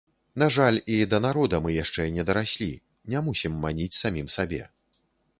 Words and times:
На 0.41 0.45
жаль, 0.53 0.77
і 0.93 0.95
да 1.09 1.17
народа 1.25 1.59
мы 1.65 1.73
яшчэ 1.83 2.05
не 2.15 2.23
дараслі, 2.29 2.69
не 3.15 3.19
мусім 3.27 3.53
маніць 3.65 3.99
самім 3.99 4.31
сабе. 4.37 4.63